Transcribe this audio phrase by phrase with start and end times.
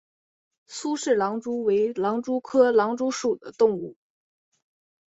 [0.65, 3.95] 苏氏狼蛛为狼蛛科狼蛛属的动物。